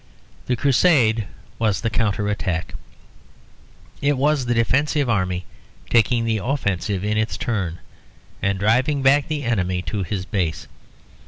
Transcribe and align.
The 0.47 0.55
Crusade 0.55 1.27
was 1.59 1.81
the 1.81 1.91
counter 1.91 2.27
attack. 2.27 2.73
It 4.01 4.17
was 4.17 4.47
the 4.47 4.55
defensive 4.55 5.07
army 5.07 5.45
taking 5.91 6.25
the 6.25 6.39
offensive 6.39 7.03
in 7.03 7.19
its 7.19 7.37
turn, 7.37 7.77
and 8.41 8.57
driving 8.57 9.03
back 9.03 9.27
the 9.27 9.43
enemy 9.43 9.83
to 9.83 10.01
his 10.01 10.25
base. 10.25 10.67